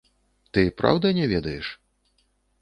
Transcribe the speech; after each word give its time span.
Ты, 0.57 0.63
праўда, 0.81 1.11
не 1.19 1.27
ведаеш. 1.33 1.67